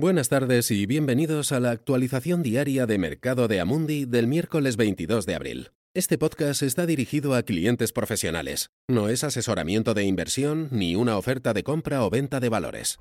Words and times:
Buenas 0.00 0.28
tardes 0.28 0.72
y 0.72 0.86
bienvenidos 0.86 1.52
a 1.52 1.60
la 1.60 1.70
actualización 1.70 2.42
diaria 2.42 2.84
de 2.84 2.98
Mercado 2.98 3.46
de 3.46 3.60
Amundi 3.60 4.06
del 4.06 4.26
miércoles 4.26 4.76
22 4.76 5.24
de 5.24 5.34
abril. 5.36 5.70
Este 5.94 6.18
podcast 6.18 6.62
está 6.62 6.84
dirigido 6.84 7.32
a 7.34 7.44
clientes 7.44 7.92
profesionales. 7.92 8.72
No 8.88 9.08
es 9.08 9.22
asesoramiento 9.22 9.94
de 9.94 10.02
inversión 10.02 10.66
ni 10.72 10.96
una 10.96 11.16
oferta 11.16 11.52
de 11.52 11.62
compra 11.62 12.04
o 12.04 12.10
venta 12.10 12.40
de 12.40 12.48
valores. 12.48 12.98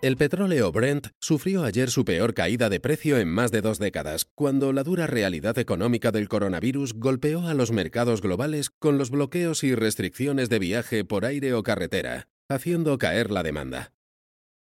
El 0.00 0.16
petróleo 0.16 0.70
Brent 0.70 1.08
sufrió 1.18 1.64
ayer 1.64 1.90
su 1.90 2.04
peor 2.04 2.32
caída 2.32 2.68
de 2.68 2.78
precio 2.78 3.18
en 3.18 3.28
más 3.28 3.50
de 3.50 3.62
dos 3.62 3.80
décadas, 3.80 4.26
cuando 4.36 4.72
la 4.72 4.84
dura 4.84 5.08
realidad 5.08 5.58
económica 5.58 6.12
del 6.12 6.28
coronavirus 6.28 6.94
golpeó 6.94 7.48
a 7.48 7.54
los 7.54 7.72
mercados 7.72 8.22
globales 8.22 8.70
con 8.70 8.96
los 8.96 9.10
bloqueos 9.10 9.64
y 9.64 9.74
restricciones 9.74 10.48
de 10.48 10.60
viaje 10.60 11.04
por 11.04 11.24
aire 11.24 11.52
o 11.52 11.64
carretera, 11.64 12.28
haciendo 12.48 12.96
caer 12.96 13.32
la 13.32 13.42
demanda. 13.42 13.92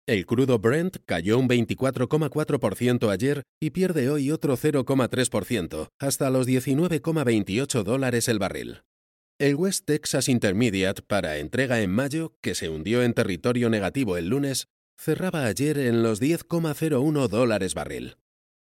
El 0.08 0.24
crudo 0.24 0.58
Brent 0.58 0.96
cayó 1.04 1.38
un 1.38 1.50
24,4% 1.50 3.10
ayer 3.10 3.42
y 3.60 3.70
pierde 3.70 4.08
hoy 4.08 4.30
otro 4.30 4.56
0,3%, 4.56 5.90
hasta 5.98 6.30
los 6.30 6.48
19,28 6.48 7.82
dólares 7.82 8.26
el 8.28 8.38
barril. 8.38 8.80
El 9.38 9.56
West 9.56 9.84
Texas 9.84 10.30
Intermediate 10.30 11.02
para 11.02 11.36
entrega 11.36 11.82
en 11.82 11.90
mayo, 11.90 12.32
que 12.40 12.54
se 12.54 12.70
hundió 12.70 13.02
en 13.02 13.12
territorio 13.12 13.68
negativo 13.68 14.16
el 14.16 14.28
lunes, 14.28 14.68
cerraba 14.98 15.44
ayer 15.44 15.76
en 15.76 16.02
los 16.02 16.22
10,01 16.22 17.28
dólares 17.28 17.74
barril. 17.74 18.16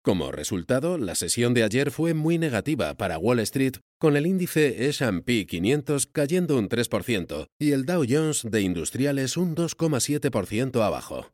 Como 0.07 0.31
resultado, 0.31 0.99
la 0.99 1.17
sesión 1.17 1.53
de 1.53 1.65
ayer 1.65 1.91
fue 1.91 2.15
muy 2.15 2.39
negativa 2.39 2.95
para 2.95 3.19
Wall 3.19 3.41
Street, 3.41 3.79
con 3.99 4.17
el 4.17 4.25
índice 4.25 4.87
S&P 4.87 5.47
500 5.47 6.07
cayendo 6.07 6.57
un 6.57 6.69
3% 6.69 7.49
y 7.59 7.73
el 7.73 7.87
Dow 7.87 8.05
Jones 8.09 8.47
de 8.49 8.61
Industriales 8.61 9.37
un 9.37 9.57
2,7% 9.57 10.81
abajo. 10.81 11.33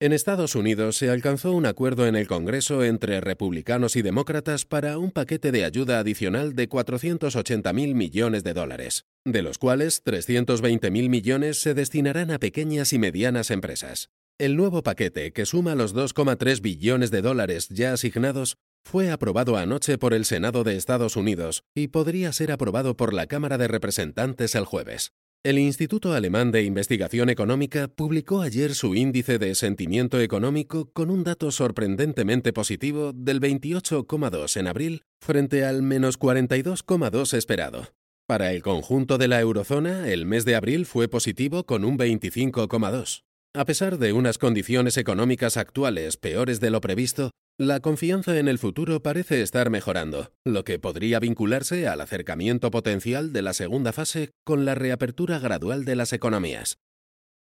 En 0.00 0.12
Estados 0.12 0.56
Unidos 0.56 0.96
se 0.96 1.10
alcanzó 1.10 1.52
un 1.52 1.64
acuerdo 1.64 2.08
en 2.08 2.16
el 2.16 2.26
Congreso 2.26 2.82
entre 2.82 3.20
republicanos 3.20 3.94
y 3.94 4.02
demócratas 4.02 4.64
para 4.64 4.98
un 4.98 5.12
paquete 5.12 5.52
de 5.52 5.64
ayuda 5.64 6.00
adicional 6.00 6.56
de 6.56 6.68
480.000 6.68 7.94
millones 7.94 8.42
de 8.42 8.52
dólares, 8.52 9.04
de 9.24 9.42
los 9.42 9.58
cuales 9.58 10.02
320.000 10.04 10.90
millones 11.08 11.60
se 11.60 11.72
destinarán 11.72 12.32
a 12.32 12.40
pequeñas 12.40 12.92
y 12.92 12.98
medianas 12.98 13.52
empresas. 13.52 14.10
El 14.38 14.54
nuevo 14.54 14.82
paquete, 14.82 15.32
que 15.32 15.46
suma 15.46 15.74
los 15.74 15.94
2,3 15.94 16.60
billones 16.60 17.10
de 17.10 17.22
dólares 17.22 17.68
ya 17.70 17.94
asignados, 17.94 18.58
fue 18.84 19.10
aprobado 19.10 19.56
anoche 19.56 19.96
por 19.96 20.12
el 20.12 20.26
Senado 20.26 20.62
de 20.62 20.76
Estados 20.76 21.16
Unidos 21.16 21.62
y 21.74 21.88
podría 21.88 22.34
ser 22.34 22.52
aprobado 22.52 22.98
por 22.98 23.14
la 23.14 23.26
Cámara 23.26 23.56
de 23.56 23.66
Representantes 23.66 24.54
el 24.54 24.66
jueves. 24.66 25.12
El 25.42 25.58
Instituto 25.58 26.12
Alemán 26.12 26.52
de 26.52 26.64
Investigación 26.64 27.30
Económica 27.30 27.88
publicó 27.88 28.42
ayer 28.42 28.74
su 28.74 28.94
índice 28.94 29.38
de 29.38 29.54
sentimiento 29.54 30.20
económico 30.20 30.90
con 30.92 31.10
un 31.10 31.24
dato 31.24 31.50
sorprendentemente 31.50 32.52
positivo 32.52 33.14
del 33.14 33.40
28,2 33.40 34.58
en 34.58 34.66
abril 34.66 35.02
frente 35.18 35.64
al 35.64 35.80
menos 35.80 36.18
42,2 36.18 37.32
esperado. 37.32 37.88
Para 38.26 38.52
el 38.52 38.62
conjunto 38.62 39.16
de 39.16 39.28
la 39.28 39.40
eurozona, 39.40 40.10
el 40.10 40.26
mes 40.26 40.44
de 40.44 40.56
abril 40.56 40.84
fue 40.84 41.08
positivo 41.08 41.64
con 41.64 41.86
un 41.86 41.96
25,2. 41.96 43.22
A 43.56 43.64
pesar 43.64 43.96
de 43.96 44.12
unas 44.12 44.36
condiciones 44.36 44.98
económicas 44.98 45.56
actuales 45.56 46.18
peores 46.18 46.60
de 46.60 46.68
lo 46.68 46.82
previsto, 46.82 47.30
la 47.58 47.80
confianza 47.80 48.38
en 48.38 48.48
el 48.48 48.58
futuro 48.58 49.02
parece 49.02 49.40
estar 49.40 49.70
mejorando, 49.70 50.30
lo 50.44 50.62
que 50.62 50.78
podría 50.78 51.20
vincularse 51.20 51.88
al 51.88 52.02
acercamiento 52.02 52.70
potencial 52.70 53.32
de 53.32 53.40
la 53.40 53.54
segunda 53.54 53.94
fase 53.94 54.28
con 54.44 54.66
la 54.66 54.74
reapertura 54.74 55.38
gradual 55.38 55.86
de 55.86 55.96
las 55.96 56.12
economías. 56.12 56.76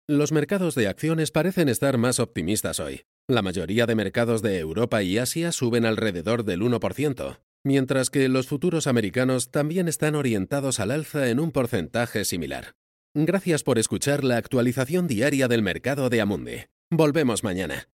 Los 0.07 0.33
mercados 0.33 0.75
de 0.75 0.89
acciones 0.89 1.31
parecen 1.31 1.71
estar 1.71 1.97
más 1.97 2.21
optimistas 2.21 2.79
hoy. 2.79 3.05
La 3.27 3.41
mayoría 3.41 3.87
de 3.87 3.95
mercados 3.95 4.43
de 4.43 4.59
Europa 4.59 5.03
y 5.03 5.17
Asia 5.17 5.51
suben 5.51 5.87
alrededor 5.87 6.45
del 6.45 6.61
1%, 6.61 7.39
mientras 7.65 8.11
que 8.11 8.29
los 8.29 8.49
futuros 8.49 8.87
americanos 8.87 9.51
también 9.51 9.89
están 9.89 10.15
orientados 10.15 10.79
al 10.79 10.91
alza 10.91 11.31
en 11.31 11.41
un 11.41 11.53
porcentaje 11.53 12.27
similar. 12.27 12.75
Gracias 13.15 13.63
por 13.63 13.79
escuchar 13.79 14.25
la 14.25 14.39
actualización 14.39 15.07
diaria 15.07 15.47
del 15.47 15.61
mercado 15.61 16.09
de 16.09 16.23
Amundi. 16.23 16.65
Volvemos 16.91 17.45
mañana. 17.45 17.91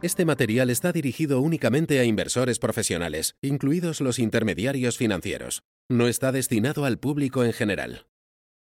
Este 0.00 0.24
material 0.24 0.70
está 0.70 0.90
dirigido 0.90 1.40
únicamente 1.40 2.00
a 2.00 2.04
inversores 2.04 2.58
profesionales, 2.58 3.36
incluidos 3.42 4.00
los 4.00 4.18
intermediarios 4.18 4.96
financieros. 4.96 5.64
No 5.90 6.08
está 6.08 6.32
destinado 6.32 6.86
al 6.86 6.98
público 6.98 7.44
en 7.44 7.52
general. 7.52 8.06